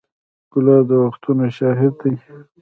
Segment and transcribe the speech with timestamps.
[0.51, 2.13] ګلاب د وختونو شاهد دی.